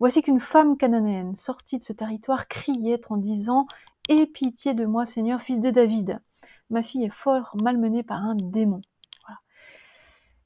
Voici 0.00 0.22
qu'une 0.22 0.40
femme 0.40 0.76
cananéenne 0.76 1.34
sortie 1.34 1.78
de 1.78 1.82
ce 1.82 1.92
territoire 1.92 2.46
criait 2.46 3.00
en 3.10 3.16
disant 3.16 3.66
Aie 4.08 4.26
pitié 4.26 4.72
de 4.72 4.86
moi, 4.86 5.06
Seigneur, 5.06 5.42
fils 5.42 5.60
de 5.60 5.70
David. 5.70 6.20
Ma 6.70 6.82
fille 6.82 7.04
est 7.04 7.14
fort 7.14 7.54
malmenée 7.60 8.02
par 8.02 8.22
un 8.22 8.36
démon. 8.36 8.80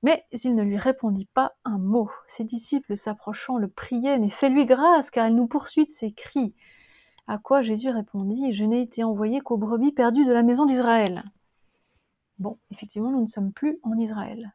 Mais 0.02 0.25
il 0.32 0.54
ne 0.54 0.62
lui 0.62 0.76
répondit 0.76 1.28
pas 1.32 1.54
un 1.64 1.78
mot. 1.78 2.11
Ses 2.26 2.44
disciples 2.44 2.97
s'approchant 2.97 3.56
le 3.56 3.68
priaient, 3.68 4.18
mais 4.18 4.28
fais-lui 4.28 4.66
grâce, 4.66 5.11
car 5.11 5.26
elle 5.26 5.37
nous 5.37 5.47
poursuit 5.47 5.85
de 5.85 5.90
ses 5.90 6.12
cris. 6.12 6.54
À 7.28 7.38
quoi 7.38 7.62
Jésus 7.62 7.88
répondit, 7.88 8.52
Je 8.52 8.64
n'ai 8.64 8.82
été 8.82 9.04
envoyé 9.04 9.40
qu'aux 9.40 9.56
brebis 9.56 9.92
perdues 9.92 10.25
de 10.25 10.32
la 10.32 10.42
maison 10.42 10.66
d'Israël. 10.66 11.23
Bon, 12.38 12.59
effectivement, 12.73 13.12
nous 13.12 13.23
ne 13.23 13.28
sommes 13.28 13.52
plus 13.52 13.78
en 13.85 13.97
Israël. 13.97 14.52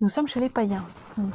Nous 0.00 0.10
sommes 0.10 0.28
chez 0.28 0.40
les 0.40 0.50
païens. 0.50 0.86
Hmm. 1.16 1.30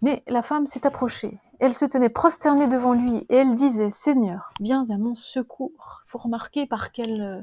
Mais 0.00 0.22
la 0.28 0.42
femme 0.42 0.66
s'est 0.66 0.86
approchée. 0.86 1.38
Elle 1.58 1.74
se 1.74 1.84
tenait 1.84 2.08
prosternée 2.08 2.68
devant 2.68 2.92
lui 2.92 3.26
et 3.28 3.36
elle 3.36 3.54
disait 3.54 3.90
Seigneur, 3.90 4.52
viens 4.60 4.88
à 4.90 4.98
mon 4.98 5.14
secours. 5.14 6.02
Il 6.06 6.10
faut 6.10 6.18
remarquer 6.18 6.66
par 6.66 6.92
quel 6.92 7.20
euh, 7.20 7.42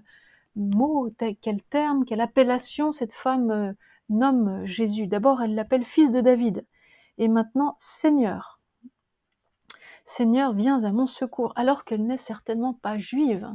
mot, 0.55 1.13
quel 1.41 1.61
terme, 1.63 2.05
quelle 2.05 2.21
appellation 2.21 2.91
cette 2.91 3.13
femme 3.13 3.51
euh, 3.51 3.73
nomme 4.09 4.65
Jésus. 4.65 5.07
D'abord, 5.07 5.41
elle 5.41 5.55
l'appelle 5.55 5.85
fils 5.85 6.11
de 6.11 6.21
David. 6.21 6.65
Et 7.17 7.27
maintenant, 7.27 7.75
Seigneur. 7.79 8.59
Seigneur, 10.05 10.53
viens 10.53 10.83
à 10.83 10.91
mon 10.91 11.05
secours, 11.05 11.53
alors 11.55 11.85
qu'elle 11.85 12.05
n'est 12.05 12.17
certainement 12.17 12.73
pas 12.73 12.97
juive, 12.97 13.47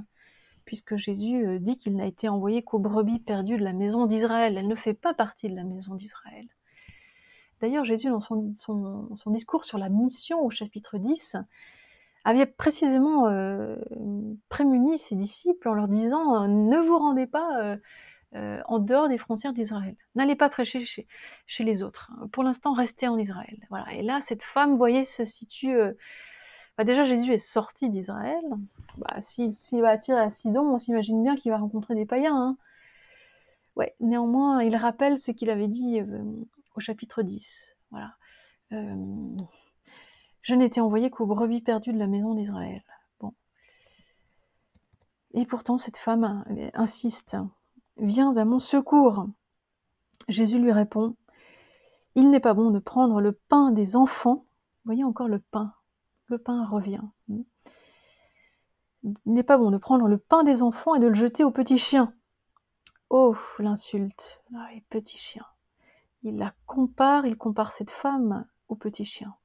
puisque 0.65 0.97
Jésus 0.97 1.47
euh, 1.47 1.59
dit 1.59 1.77
qu'il 1.77 1.97
n'a 1.97 2.07
été 2.07 2.29
envoyé 2.29 2.63
qu'aux 2.63 2.79
brebis 2.79 3.19
perdues 3.19 3.59
de 3.59 3.65
la 3.65 3.73
maison 3.73 4.07
d'Israël. 4.07 4.57
Elle 4.57 4.69
ne 4.69 4.75
fait 4.75 4.95
pas 4.95 5.15
partie 5.15 5.49
de 5.49 5.57
la 5.57 5.65
maison 5.65 5.95
d'Israël. 5.95 6.47
D'ailleurs, 7.61 7.85
Jésus, 7.85 8.09
dans 8.09 8.21
son, 8.21 8.53
son, 8.55 9.31
discours 9.31 9.65
sur 9.65 9.79
la 9.79 9.89
mission 9.89 10.45
au 10.45 10.51
chapitre 10.51 10.99
10, 10.99 11.37
avait 12.27 12.47
précisément 12.47 13.29
euh, 13.29 13.77
prémuni 14.49 14.99
ses 14.99 15.15
disciples 15.15 15.69
en 15.69 15.75
leur 15.75 15.89
disant 15.89 16.47
Ne 16.49 16.79
vous 16.79 16.99
rendez 16.99 17.27
pas 17.27 17.77
euh, 18.35 18.61
en 18.67 18.79
dehors 18.79 19.09
des 19.09 19.19
frontières 19.19 19.53
d'Israël. 19.53 19.97
N'allez 20.15 20.37
pas 20.37 20.49
prêcher 20.49 20.85
chez, 20.85 21.65
les 21.65 21.83
autres. 21.83 22.11
Pour 22.33 22.43
l'instant, 22.43 22.73
restez 22.73 23.09
en 23.09 23.19
Israël. 23.19 23.59
Voilà. 23.71 23.93
Et 23.95 24.03
là, 24.03 24.21
cette 24.21 24.43
femme, 24.43 24.71
vous 24.71 24.77
voyez, 24.77 25.05
se 25.05 25.25
situe 25.25 25.77
bah, 26.77 26.85
déjà, 26.85 27.05
Jésus 27.05 27.33
est 27.33 27.39
sorti 27.39 27.89
d'Israël. 27.89 28.45
Bah, 28.99 29.21
S'il 29.21 29.81
va 29.81 29.91
attirer 29.91 30.21
à 30.21 30.31
Sidon, 30.31 30.75
on 30.75 30.79
s'imagine 30.79 31.23
bien 31.23 31.37
qu'il 31.37 31.51
va 31.51 31.59
rencontrer 31.59 31.95
des 31.95 32.07
païens. 32.07 32.37
Hein. 32.37 32.57
Néanmoins, 34.01 34.63
il 34.63 34.77
rappelle 34.77 35.19
ce 35.19 35.31
qu'il 35.31 35.51
avait 35.51 35.69
dit 35.69 36.01
euh, 36.01 36.23
au 36.77 36.81
chapitre 36.81 37.23
10. 37.23 37.77
Voilà. 37.91 38.15
Euh, 38.73 39.37
je 40.47 40.55
n'étais 40.55 40.81
envoyé 40.81 41.11
qu'aux 41.11 41.27
brebis 41.27 41.61
perdues 41.61 41.93
de 41.93 41.99
la 41.99 42.07
maison 42.07 42.35
d'Israël. 42.35 42.85
Bon. 43.19 43.35
Et 45.35 45.45
pourtant, 45.45 45.77
cette 45.77 45.97
femme 45.97 46.45
insiste 46.73 47.37
Viens 47.97 48.37
à 48.37 48.45
mon 48.45 48.61
secours. 48.61 49.27
Jésus 50.29 50.61
lui 50.61 50.71
répond 50.71 51.17
Il 52.15 52.31
n'est 52.31 52.39
pas 52.39 52.55
bon 52.55 52.71
de 52.71 52.79
prendre 52.79 53.21
le 53.21 53.33
pain 53.33 53.73
des 53.73 53.97
enfants. 53.97 54.45
Voyez 54.85 55.03
encore 55.03 55.27
le 55.27 55.41
pain 55.41 55.75
le 56.29 56.39
pain 56.39 56.65
revient. 56.65 57.03
Il 57.29 59.15
n'est 59.25 59.43
pas 59.43 59.59
bon 59.59 59.71
de 59.71 59.79
prendre 59.79 60.09
le 60.09 60.19
pain 60.19 60.43
des 60.43 60.63
enfants 60.63 60.95
et 60.95 61.01
de 61.01 61.07
le 61.07 61.15
jeter 61.15 61.45
aux 61.45 61.51
petits 61.51 61.79
chiens. 61.79 62.13
Oh, 63.11 63.37
l'insulte, 63.59 64.43
ah, 64.57 64.69
les 64.75 64.81
petits 64.81 65.19
chiens. 65.19 65.47
Il 66.23 66.39
la 66.39 66.55
compare, 66.67 67.27
il 67.27 67.37
compare 67.37 67.71
cette 67.71 67.91
femme 67.91 68.47
aux 68.69 68.75
petits 68.75 69.05
chiens. 69.05 69.37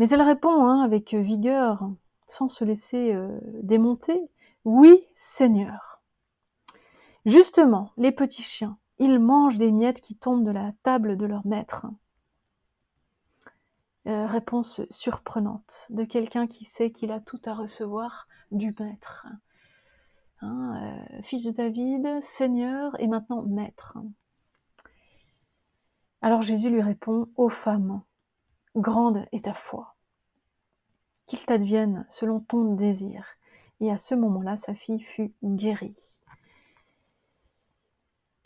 Mais 0.00 0.08
elle 0.08 0.22
répond 0.22 0.64
hein, 0.64 0.80
avec 0.80 1.12
vigueur, 1.12 1.90
sans 2.26 2.48
se 2.48 2.64
laisser 2.64 3.12
euh, 3.12 3.38
démonter, 3.62 4.18
Oui, 4.64 5.04
Seigneur. 5.14 6.00
Justement, 7.26 7.92
les 7.98 8.10
petits 8.10 8.40
chiens, 8.40 8.78
ils 8.98 9.18
mangent 9.18 9.58
des 9.58 9.70
miettes 9.70 10.00
qui 10.00 10.16
tombent 10.16 10.42
de 10.42 10.52
la 10.52 10.72
table 10.84 11.18
de 11.18 11.26
leur 11.26 11.46
maître. 11.46 11.84
Euh, 14.06 14.24
réponse 14.24 14.80
surprenante 14.88 15.84
de 15.90 16.04
quelqu'un 16.04 16.46
qui 16.46 16.64
sait 16.64 16.90
qu'il 16.90 17.12
a 17.12 17.20
tout 17.20 17.40
à 17.44 17.52
recevoir 17.52 18.26
du 18.52 18.74
maître. 18.80 19.26
Hein, 20.40 20.80
euh, 20.82 21.22
fils 21.24 21.44
de 21.44 21.50
David, 21.50 22.22
Seigneur 22.22 22.98
et 23.00 23.06
maintenant 23.06 23.42
maître. 23.42 23.98
Alors 26.22 26.40
Jésus 26.40 26.70
lui 26.70 26.80
répond, 26.80 27.28
Ô 27.36 27.50
femme, 27.50 28.00
grande 28.76 29.26
est 29.32 29.44
ta 29.44 29.54
foi, 29.54 29.94
qu'il 31.26 31.44
t'advienne 31.44 32.06
selon 32.08 32.40
ton 32.40 32.74
désir. 32.74 33.24
Et 33.80 33.90
à 33.90 33.96
ce 33.96 34.14
moment-là, 34.14 34.56
sa 34.56 34.74
fille 34.74 35.00
fut 35.00 35.32
guérie 35.42 35.96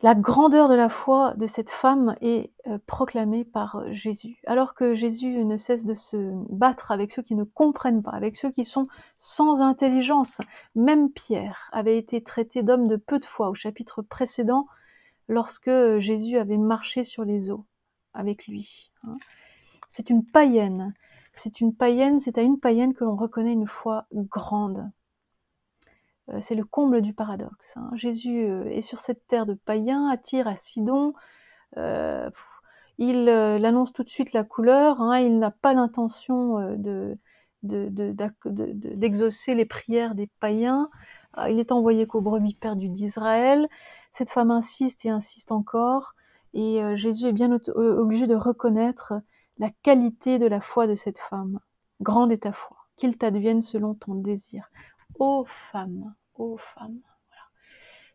la 0.05 0.15
grandeur 0.15 0.69
de 0.69 0.75
la 0.75 0.91
foi 0.91 1.33
de 1.39 1.47
cette 1.47 1.71
femme 1.71 2.15
est 2.21 2.53
euh, 2.67 2.77
proclamée 2.87 3.43
par 3.43 3.77
euh, 3.77 3.91
Jésus. 3.91 4.37
Alors 4.47 4.75
que 4.75 4.93
Jésus 4.93 5.47
ne 5.47 5.57
cesse 5.57 5.87
de 5.87 5.95
se 5.95 6.19
battre 6.51 6.93
avec 6.93 7.11
ceux 7.11 7.23
qui 7.23 7.35
ne 7.35 7.45
comprennent 7.45 8.03
pas, 8.03 8.11
avec 8.11 8.37
ceux 8.37 8.51
qui 8.51 8.67
sont 8.67 8.87
sans 9.17 9.63
intelligence. 9.63 10.43
Même 10.75 11.11
Pierre 11.11 11.71
avait 11.73 11.97
été 11.97 12.23
traité 12.23 12.63
d'homme 12.63 12.87
de 12.87 12.97
peu 12.97 13.19
de 13.19 13.25
foi 13.25 13.49
au 13.49 13.55
chapitre 13.55 14.03
précédent, 14.03 14.67
lorsque 15.27 15.71
Jésus 16.01 16.37
avait 16.37 16.59
marché 16.59 17.03
sur 17.03 17.25
les 17.25 17.51
eaux 17.51 17.65
avec 18.13 18.47
lui. 18.47 18.93
C'est 19.97 20.11
une 20.11 20.25
païenne. 20.25 20.93
C'est 21.33 21.61
une 21.61 21.73
païenne, 21.73 22.19
c'est 22.19 22.37
à 22.37 22.43
une 22.43 22.59
païenne 22.59 22.95
que 22.95 23.05
l'on 23.05 23.15
reconnaît 23.15 23.53
une 23.53 23.69
foi 23.69 24.07
grande. 24.13 24.91
Euh, 26.31 26.39
c'est 26.41 26.57
le 26.57 26.65
comble 26.65 27.01
du 27.01 27.15
paradoxe. 27.15 27.77
Hein. 27.77 27.91
Jésus 27.95 28.45
euh, 28.45 28.65
est 28.71 28.81
sur 28.81 28.99
cette 28.99 29.25
terre 29.29 29.47
de 29.47 29.55
païens, 29.55 30.09
attire 30.09 30.49
à 30.49 30.57
Sidon, 30.57 31.15
euh, 31.77 32.29
il 32.99 33.29
annonce 33.29 33.93
tout 33.93 34.03
de 34.03 34.09
suite 34.09 34.33
la 34.33 34.43
couleur, 34.43 35.01
hein. 35.01 35.21
il 35.21 35.39
n'a 35.39 35.53
pas 35.53 35.75
l'intention 35.75 36.77
de, 36.77 37.17
d'exaucer 37.63 39.55
les 39.55 39.65
prières 39.65 40.17
des 40.17 40.29
païens, 40.41 40.91
il 41.49 41.61
est 41.61 41.71
envoyé 41.71 42.09
qu'aux 42.09 42.21
brebis 42.21 42.55
perdues 42.55 42.89
d'Israël, 42.89 43.69
cette 44.11 44.31
femme 44.31 44.51
insiste 44.51 45.05
et 45.05 45.11
insiste 45.11 45.53
encore, 45.53 46.15
et 46.53 46.81
Jésus 46.95 47.27
est 47.27 47.33
bien 47.33 47.51
obligé 47.75 48.29
de 48.29 48.37
reconnaître 48.37 49.15
la 49.59 49.71
qualité 49.83 50.39
de 50.39 50.47
la 50.47 50.61
foi 50.61 50.87
de 50.87 50.95
cette 50.95 51.19
femme. 51.19 51.61
Grande 52.01 52.33
est 52.33 52.43
ta 52.43 52.53
foi, 52.53 52.77
qu'il 52.97 53.17
t'advienne 53.17 53.63
selon 53.63 53.95
ton 53.95 54.15
désir. 54.15 54.71
Ô 55.19 55.45
femme, 55.71 56.15
ô 56.35 56.57
femme. 56.57 57.01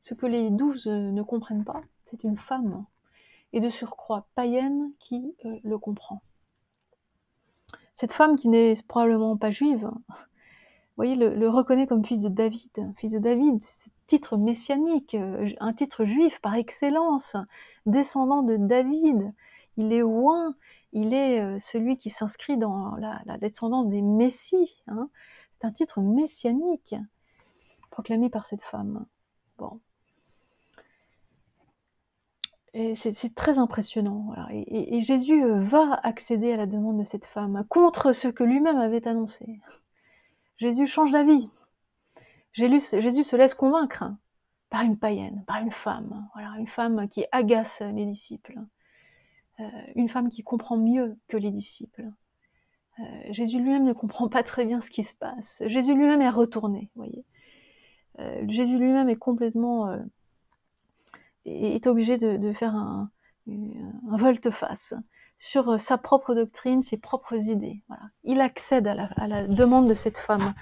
Ce 0.03 0.13
que 0.13 0.25
les 0.25 0.49
douze 0.49 0.87
euh, 0.87 1.11
ne 1.11 1.21
comprennent 1.21 1.65
pas, 1.65 1.81
c'est 2.05 2.23
une 2.23 2.37
femme, 2.37 2.85
et 3.53 3.59
de 3.59 3.69
surcroît 3.69 4.27
païenne, 4.35 4.91
qui 4.99 5.35
euh, 5.45 5.57
le 5.63 5.77
comprend. 5.77 6.21
Cette 7.95 8.13
femme 8.13 8.37
qui 8.37 8.47
n'est 8.47 8.75
probablement 8.87 9.37
pas 9.37 9.51
juive, 9.51 9.89
voyez, 10.99 11.15
le, 11.15 11.49
reconnaît 11.49 11.87
comme 11.87 12.05
fils 12.05 12.19
de 12.19 12.29
David. 12.29 12.71
Fils 12.97 13.13
de 13.13 13.19
David, 13.19 13.61
c'est 13.61 13.91
titre 14.07 14.35
messianique, 14.35 15.15
euh, 15.15 15.49
un 15.61 15.73
titre 15.73 16.03
juif 16.03 16.41
par 16.41 16.55
excellence, 16.55 17.37
descendant 17.85 18.43
de 18.43 18.57
David. 18.57 19.33
Il 19.77 19.93
est 19.93 20.03
oint, 20.03 20.55
il 20.91 21.13
est 21.13 21.59
celui 21.59 21.97
qui 21.97 22.09
s'inscrit 22.09 22.57
dans 22.57 22.95
la, 22.95 23.37
descendance 23.37 23.89
des 23.89 24.01
messies. 24.01 24.81
Hein. 24.87 25.09
C'est 25.59 25.67
un 25.67 25.71
titre 25.71 26.01
messianique 26.01 26.95
proclamé 27.91 28.29
par 28.29 28.45
cette 28.45 28.63
femme. 28.63 29.05
Bon. 29.57 29.79
Et 32.73 32.95
c'est 32.95 33.35
très 33.35 33.57
impressionnant. 33.57 34.33
Et, 34.51 34.99
Jésus 34.99 35.43
euh, 35.43 35.59
va 35.59 35.99
accéder 36.03 36.53
à 36.53 36.57
la 36.57 36.67
demande 36.67 36.99
de 36.99 37.03
cette 37.03 37.25
femme 37.25 37.65
contre 37.67 38.13
ce 38.13 38.27
que 38.27 38.43
lui-même 38.43 38.77
avait 38.77 39.07
annoncé. 39.07 39.59
Jésus 40.57 40.85
change 40.87 41.11
d'avis. 41.11 41.49
Jésus, 42.53 42.79
se 42.79 43.35
laisse 43.35 43.53
convaincre 43.53 44.05
par 44.69 44.81
une 44.81 44.97
païenne, 44.97 45.43
par 45.47 45.57
une 45.57 45.71
femme. 45.71 46.29
Voilà, 46.33 46.53
une 46.59 46.67
femme 46.67 47.07
qui 47.09 47.25
agace 47.31 47.81
les 47.81 48.05
disciples. 48.05 48.59
Euh, 49.59 49.63
une 49.95 50.09
femme 50.09 50.29
qui 50.29 50.43
comprend 50.43 50.77
mieux 50.77 51.17
que 51.27 51.35
les 51.35 51.51
disciples. 51.51 52.05
Euh, 52.99 53.03
Jésus 53.31 53.59
lui-même 53.59 53.83
ne 53.83 53.93
comprend 53.93 54.29
pas 54.29 54.43
très 54.43 54.65
bien 54.65 54.79
ce 54.79 54.89
qui 54.89 55.03
se 55.03 55.13
passe. 55.13 55.61
Jésus 55.65 55.93
lui-même 55.93 56.21
est 56.21 56.29
retourné, 56.29 56.89
voyez. 56.95 57.25
Euh, 58.19 58.43
Jésus 58.47 58.77
lui-même 58.77 59.09
est 59.09 59.17
complètement 59.17 59.97
est 61.45 61.87
obligé 61.87 62.17
de, 62.17 62.53
faire 62.53 62.75
un, 62.75 63.09
volte-face 64.07 64.93
sur 65.37 65.79
sa 65.79 65.97
propre 65.97 66.35
doctrine, 66.35 66.81
ses 66.81 66.97
propres 66.97 67.49
idées. 67.49 67.81
Il 68.23 68.41
accède 68.41 68.87
à 68.87 69.27
la, 69.27 69.47
demande 69.47 69.87
de 69.87 69.93
cette 69.93 70.17
femme. 70.17 70.53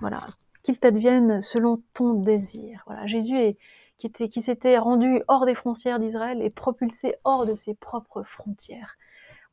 Voilà, 0.00 0.20
qu'il 0.62 0.78
t'advienne 0.78 1.40
selon 1.40 1.82
ton 1.94 2.14
désir. 2.14 2.82
Voilà, 2.86 3.06
Jésus 3.06 3.38
est, 3.38 3.58
qui, 3.98 4.06
était, 4.06 4.28
qui 4.28 4.42
s'était 4.42 4.78
rendu 4.78 5.22
hors 5.28 5.46
des 5.46 5.54
frontières 5.54 5.98
d'Israël 5.98 6.42
et 6.42 6.50
propulsé 6.50 7.14
hors 7.24 7.46
de 7.46 7.54
ses 7.54 7.74
propres 7.74 8.22
frontières 8.22 8.96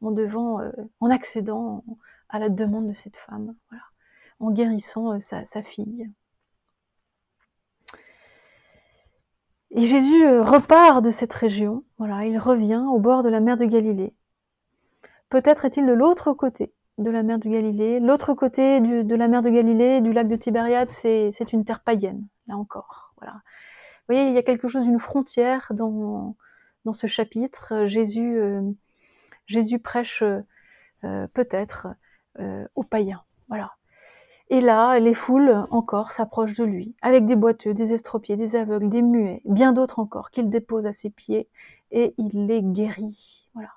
en 0.03 0.17
euh, 0.17 0.71
accédant 1.09 1.83
à 2.29 2.39
la 2.39 2.49
demande 2.49 2.89
de 2.89 2.93
cette 2.93 3.17
femme, 3.17 3.55
en 4.39 4.51
guérissant 4.51 5.13
euh, 5.13 5.19
sa, 5.19 5.63
fille. 5.63 6.09
Et 9.71 9.81
Jésus 9.81 10.25
euh, 10.25 10.43
repart 10.43 11.03
de 11.03 11.11
cette 11.11 11.33
région, 11.33 11.83
il 11.99 12.37
revient 12.37 12.83
au 12.89 12.99
bord 12.99 13.23
de 13.23 13.29
la 13.29 13.39
mer 13.39 13.57
de 13.57 13.65
Galilée. 13.65 14.13
Peut-être 15.29 15.65
est-il 15.65 15.85
de 15.85 15.93
l'autre 15.93 16.33
côté 16.33 16.73
de 16.99 17.09
la 17.09 17.23
mer 17.23 17.39
de 17.39 17.49
Galilée. 17.49 17.99
L'autre 17.99 18.35
côté 18.35 18.79
de 18.79 19.15
la 19.15 19.27
mer 19.27 19.41
de 19.41 19.49
Galilée, 19.49 19.99
du 20.01 20.13
lac 20.13 20.27
de 20.27 20.35
Tibériade, 20.35 20.91
c'est 20.91 21.53
une 21.53 21.65
terre 21.65 21.79
païenne, 21.79 22.27
là 22.47 22.55
encore. 22.55 23.15
Vous 24.07 24.15
voyez, 24.15 24.27
il 24.27 24.33
y 24.33 24.37
a 24.37 24.43
quelque 24.43 24.67
chose, 24.67 24.85
une 24.85 24.99
frontière 24.99 25.71
dans, 25.73 26.35
ce 26.93 27.07
chapitre. 27.07 27.85
Jésus, 27.87 28.37
euh, 28.37 28.61
Jésus 29.47 29.79
prêche 29.79 30.23
euh, 30.23 31.27
peut-être 31.33 31.87
aux 32.75 32.83
païens. 32.83 33.23
Voilà. 33.47 33.73
Et 34.49 34.61
là, 34.61 34.99
les 34.99 35.13
foules 35.13 35.65
encore 35.71 36.11
s'approchent 36.11 36.55
de 36.55 36.63
lui, 36.63 36.95
avec 37.01 37.25
des 37.25 37.35
boiteux, 37.35 37.73
des 37.73 37.93
estropiés, 37.93 38.35
des 38.35 38.55
aveugles, 38.55 38.89
des 38.89 39.01
muets, 39.01 39.41
bien 39.45 39.73
d'autres 39.73 39.99
encore, 39.99 40.31
qu'il 40.31 40.49
dépose 40.49 40.85
à 40.85 40.91
ses 40.91 41.09
pieds, 41.09 41.47
et 41.91 42.13
il 42.17 42.47
les 42.47 42.61
guérit. 42.61 43.49
Voilà. 43.53 43.69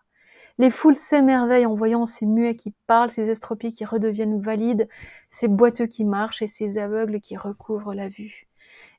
Les 0.59 0.71
foules 0.71 0.97
s'émerveillent 0.97 1.67
en 1.67 1.75
voyant 1.75 2.07
ces 2.07 2.27
muets 2.27 2.57
qui 2.57 2.75
parlent, 2.87 3.11
ces 3.11 3.29
estropiés 3.29 3.73
qui 3.73 3.85
redeviennent 3.85 4.41
valides, 4.41 4.89
ces 5.29 5.49
boiteux 5.49 5.87
qui 5.87 6.05
marchent 6.05 6.43
et 6.43 6.47
ces 6.47 6.79
aveugles 6.79 7.21
qui 7.21 7.37
recouvrent 7.37 7.95
la 7.95 8.09
vue. 8.09 8.46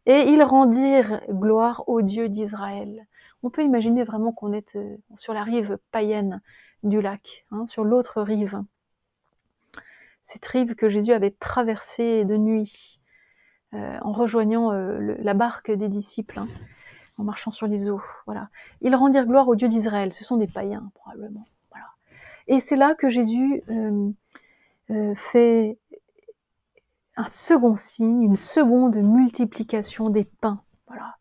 Et 0.07 0.29
ils 0.29 0.41
rendirent 0.41 1.21
gloire 1.29 1.83
au 1.87 2.01
Dieu 2.01 2.29
d'Israël. 2.29 3.05
On 3.43 3.49
peut 3.49 3.63
imaginer 3.63 4.05
vraiment 4.05 4.31
qu'on 4.31 4.53
est 4.53 4.77
euh, 4.77 4.95
sur 5.17 5.33
la 5.33 5.43
rive 5.43 5.77
païenne 5.91 6.41
du 6.81 7.01
lac, 7.01 7.45
hein, 7.51 7.67
sur 7.67 7.83
l'autre 7.83 8.21
rive 8.21 8.61
cette 10.21 10.45
rive 10.45 10.75
que 10.75 10.89
Jésus 10.89 11.13
avait 11.13 11.31
traversée 11.31 12.25
de 12.25 12.35
nuit 12.35 12.99
euh, 13.73 13.97
en 14.01 14.11
rejoignant 14.11 14.73
euh, 14.73 15.15
la 15.19 15.33
barque 15.33 15.71
des 15.71 15.87
disciples, 15.87 16.39
hein, 16.39 16.49
en 17.17 17.23
marchant 17.23 17.51
sur 17.51 17.65
les 17.65 17.89
eaux. 17.89 18.01
Voilà. 18.25 18.49
Ils 18.81 18.93
rendirent 18.93 19.25
gloire 19.25 19.47
au 19.47 19.55
Dieu 19.55 19.69
d'Israël. 19.69 20.11
Ce 20.11 20.25
sont 20.25 20.35
des 20.35 20.47
païens, 20.47 20.91
probablement. 20.95 21.45
Voilà. 21.71 21.85
Et 22.47 22.59
c'est 22.59 22.75
là 22.75 22.93
que 22.93 23.09
Jésus 23.09 23.63
fait 25.15 25.77
un 27.17 27.27
second 27.27 27.75
signe, 27.75 28.21
une 28.21 28.35
seconde 28.35 28.95
multiplication 28.95 30.09
des 30.09 30.23
pains. 30.23 30.61
Voilà. 30.87 31.17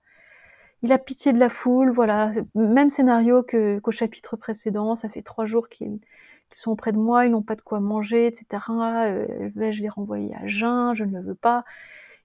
Il 0.83 0.93
a 0.93 0.99
pitié 0.99 1.33
de 1.33 1.39
la 1.39 1.49
foule, 1.49 1.91
voilà, 1.91 2.31
même 2.55 2.91
scénario 2.91 3.43
qu'au 3.43 3.91
chapitre 3.91 4.37
précédent, 4.37 4.95
ça 4.95 5.09
fait 5.09 5.23
trois 5.23 5.47
jours 5.47 5.69
qu'il 5.69 5.99
qui 6.51 6.61
sont 6.61 6.71
auprès 6.71 6.93
de 6.93 6.99
moi, 6.99 7.27
ils 7.27 7.33
n'ont 7.33 7.43
pas 7.43 7.57
de 7.57 7.61
quoi 7.61 7.81
manger, 7.81 8.27
etc. 8.27 8.63
Euh, 9.07 9.51
vais-je 9.57 9.83
les 9.83 9.89
renvoyer 9.89 10.35
à 10.37 10.47
jeun 10.47 10.95
Je 10.95 11.05
ne 11.05 11.19
le 11.19 11.25
veux 11.25 11.35
pas. 11.35 11.65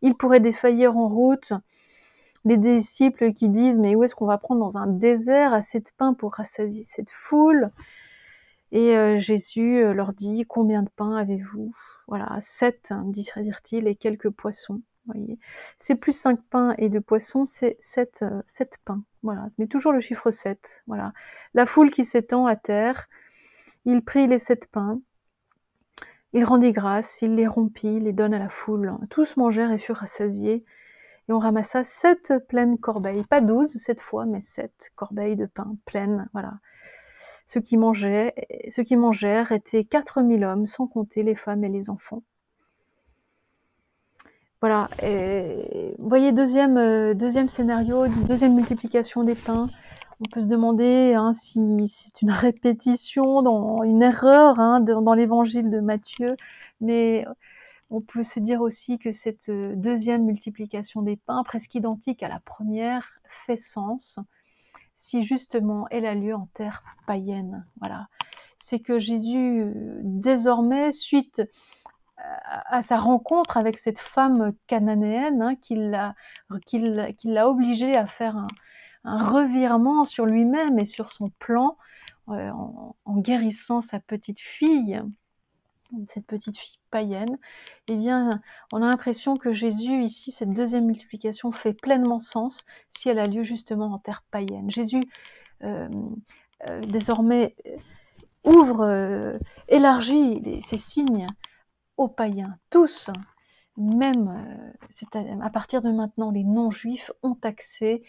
Ils 0.01 0.15
pourraient 0.15 0.39
défaillir 0.39 0.97
en 0.97 1.07
route. 1.07 1.53
Les 2.45 2.57
disciples 2.57 3.33
qui 3.33 3.49
disent 3.49 3.79
mais 3.79 3.95
où 3.95 4.03
est-ce 4.03 4.15
qu'on 4.15 4.25
va 4.25 4.37
prendre 4.37 4.61
dans 4.61 4.77
un 4.77 4.87
désert 4.87 5.53
assez 5.53 5.79
de 5.79 5.89
pain 5.97 6.13
pour 6.13 6.33
rassasier 6.33 6.83
cette 6.83 7.09
foule? 7.11 7.71
Et 8.71 8.95
euh, 8.97 9.19
Jésus 9.19 9.83
euh, 9.83 9.93
leur 9.93 10.13
dit 10.13 10.45
combien 10.47 10.81
de 10.83 10.89
pain 10.89 11.15
avez-vous? 11.15 11.73
Voilà, 12.07 12.37
sept, 12.41 12.91
hein, 12.91 13.03
dirent-ils, 13.05 13.87
et 13.87 13.95
quelques 13.95 14.29
poissons. 14.29 14.81
C'est 15.77 15.95
plus 15.95 16.13
cinq 16.13 16.39
pains 16.49 16.75
et 16.77 16.89
deux 16.89 17.01
poissons, 17.01 17.45
c'est 17.45 17.75
sept, 17.79 18.23
sept 18.47 18.77
pains. 18.85 19.03
Voilà, 19.23 19.49
mais 19.57 19.67
toujours 19.67 19.91
le 19.91 19.99
chiffre 19.99 20.31
7. 20.31 20.83
Voilà, 20.87 21.13
la 21.53 21.65
foule 21.65 21.91
qui 21.91 22.05
s'étend 22.05 22.45
à 22.45 22.55
terre 22.55 23.07
il 23.85 24.03
prit 24.03 24.27
les 24.27 24.37
sept 24.37 24.67
pains, 24.67 25.01
il 26.33 26.45
rendit 26.45 26.71
grâce, 26.71 27.21
il 27.21 27.35
les 27.35 27.47
rompit, 27.47 27.99
les 27.99 28.13
donne 28.13 28.33
à 28.33 28.39
la 28.39 28.49
foule. 28.49 28.95
Tous 29.09 29.35
mangèrent 29.37 29.71
et 29.71 29.79
furent 29.79 29.97
rassasiés. 29.97 30.63
Et 31.27 31.33
on 31.33 31.39
ramassa 31.39 31.83
sept 31.83 32.33
pleines 32.47 32.77
corbeilles, 32.77 33.23
pas 33.23 33.41
douze 33.41 33.75
cette 33.77 34.01
fois, 34.01 34.25
mais 34.25 34.41
sept 34.41 34.91
corbeilles 34.95 35.35
de 35.35 35.45
pain 35.45 35.75
pleines. 35.85 36.29
Voilà. 36.33 36.53
Ceux 37.53 37.59
qui 37.59 37.75
mangeaient, 37.75 38.33
ceux 38.69 38.83
qui 38.83 38.95
mangèrent 38.95 39.51
étaient 39.51 39.83
quatre 39.83 40.21
mille 40.21 40.45
hommes, 40.45 40.67
sans 40.67 40.87
compter 40.87 41.21
les 41.21 41.35
femmes 41.35 41.65
et 41.65 41.69
les 41.69 41.89
enfants. 41.89 42.23
Voilà. 44.61 44.87
vous 45.01 46.07
voyez 46.07 46.31
deuxième 46.31 46.77
euh, 46.77 47.13
deuxième 47.13 47.49
scénario, 47.49 48.07
deuxième 48.07 48.55
multiplication 48.55 49.25
des 49.25 49.35
pains 49.35 49.67
on 50.21 50.29
peut 50.31 50.41
se 50.41 50.45
demander 50.45 51.13
hein, 51.13 51.33
si 51.33 51.59
c'est 51.87 52.21
une 52.21 52.31
répétition, 52.31 53.41
dans, 53.41 53.83
une 53.83 54.01
erreur 54.01 54.57
hein, 54.57 54.79
dans 54.79 55.13
l'évangile 55.13 55.69
de 55.69 55.81
Matthieu, 55.81 56.37
mais 56.79 57.25
on 57.89 57.99
peut 57.99 58.23
se 58.23 58.39
dire 58.39 58.61
aussi 58.61 58.97
que 58.97 59.11
cette 59.11 59.49
euh, 59.49 59.75
deuxième 59.75 60.23
multiplication 60.23 61.01
des 61.01 61.17
pains, 61.17 61.43
presque 61.43 61.75
identique 61.75 62.23
à 62.23 62.29
la 62.29 62.39
première, 62.39 63.09
fait 63.45 63.57
sens 63.57 64.19
si 64.93 65.23
justement 65.23 65.87
elle 65.91 66.05
a 66.05 66.15
lieu 66.15 66.35
en 66.35 66.47
terre 66.53 66.83
païenne. 67.07 67.65
Voilà. 67.79 68.07
C'est 68.59 68.79
que 68.79 68.99
Jésus, 68.99 69.61
euh, 69.61 69.99
désormais, 70.03 70.91
suite 70.91 71.41
à 72.43 72.83
sa 72.83 72.99
rencontre 72.99 73.57
avec 73.57 73.79
cette 73.79 73.97
femme 73.97 74.53
cananéenne, 74.67 75.41
hein, 75.41 75.55
qui 75.55 75.75
l'a 75.75 77.49
obligé 77.49 77.97
à 77.97 78.05
faire 78.05 78.37
un, 78.37 78.47
un 79.03 79.27
revirement 79.27 80.05
sur 80.05 80.25
lui-même 80.25 80.79
et 80.79 80.85
sur 80.85 81.11
son 81.11 81.29
plan 81.39 81.77
euh, 82.29 82.51
en, 82.51 83.17
guérissant 83.17 83.81
sa 83.81 83.99
petite 83.99 84.39
fille, 84.39 85.01
cette 86.07 86.25
petite 86.25 86.57
fille 86.57 86.79
païenne, 86.89 87.37
eh 87.87 87.95
bien, 87.95 88.41
on 88.71 88.81
a 88.81 88.87
l'impression 88.87 89.37
que 89.37 89.53
Jésus, 89.53 90.03
ici, 90.03 90.31
cette 90.31 90.53
deuxième 90.53 90.85
multiplication 90.85 91.51
fait 91.51 91.73
pleinement 91.73 92.19
sens 92.19 92.65
si 92.89 93.09
elle 93.09 93.19
a 93.19 93.27
lieu 93.27 93.43
justement 93.43 93.93
en 93.93 93.99
terre 93.99 94.23
païenne. 94.31 94.69
Jésus, 94.69 95.03
euh, 95.63 95.89
euh, 96.69 96.81
désormais, 96.81 97.55
ouvre, 98.43 99.37
élargit 99.67 100.61
ses 100.61 100.77
signes 100.77 101.27
aux 101.97 102.07
païens, 102.07 102.57
tous, 102.69 103.09
même 103.77 104.73
à, 105.13 105.45
à, 105.45 105.49
partir 105.49 105.81
de 105.81 105.91
maintenant, 105.91 106.31
les 106.31 106.43
non-juifs 106.43 107.11
ont 107.23 107.37
accès 107.43 108.01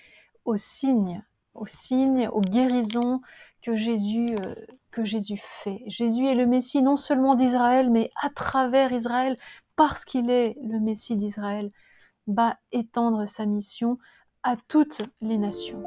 aux 0.44 0.56
signes, 0.56 1.22
aux 1.54 1.66
signes, 1.66 2.28
aux 2.28 2.40
guérisons 2.40 3.20
que 3.62 3.76
Jésus, 3.76 4.36
euh, 4.44 4.54
que 4.90 5.04
Jésus 5.04 5.40
fait. 5.62 5.82
Jésus 5.86 6.26
est 6.26 6.34
le 6.34 6.46
Messie 6.46 6.82
non 6.82 6.96
seulement 6.96 7.34
d'Israël, 7.34 7.90
mais 7.90 8.10
à 8.20 8.28
travers 8.30 8.92
Israël, 8.92 9.36
parce 9.76 10.04
qu'il 10.04 10.30
est 10.30 10.56
le 10.62 10.80
Messie 10.80 11.16
d'Israël, 11.16 11.70
va 12.26 12.56
étendre 12.72 13.26
sa 13.26 13.46
mission 13.46 13.98
à 14.42 14.56
toutes 14.68 15.02
les 15.20 15.38
nations. 15.38 15.82